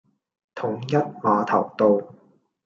[0.55, 2.15] 統一碼頭道